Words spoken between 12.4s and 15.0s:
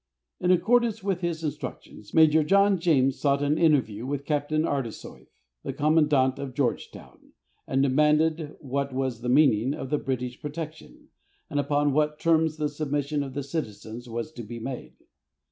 the submission of the citizens was to be made.